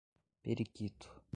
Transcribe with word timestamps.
Periquito 0.41 1.11